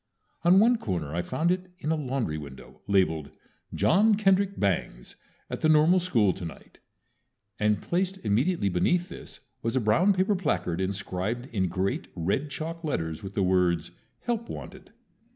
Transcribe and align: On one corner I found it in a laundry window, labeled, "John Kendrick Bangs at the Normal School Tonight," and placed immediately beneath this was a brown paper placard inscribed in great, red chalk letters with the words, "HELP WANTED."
On 0.43 0.59
one 0.59 0.79
corner 0.79 1.13
I 1.13 1.21
found 1.21 1.51
it 1.51 1.67
in 1.77 1.91
a 1.91 1.95
laundry 1.95 2.39
window, 2.39 2.81
labeled, 2.87 3.29
"John 3.71 4.15
Kendrick 4.15 4.59
Bangs 4.59 5.15
at 5.47 5.61
the 5.61 5.69
Normal 5.69 5.99
School 5.99 6.33
Tonight," 6.33 6.79
and 7.59 7.83
placed 7.83 8.17
immediately 8.25 8.67
beneath 8.67 9.09
this 9.09 9.41
was 9.61 9.75
a 9.75 9.79
brown 9.79 10.11
paper 10.13 10.35
placard 10.35 10.81
inscribed 10.81 11.45
in 11.53 11.67
great, 11.67 12.07
red 12.15 12.49
chalk 12.49 12.83
letters 12.83 13.21
with 13.21 13.35
the 13.35 13.43
words, 13.43 13.91
"HELP 14.21 14.49
WANTED." 14.49 14.91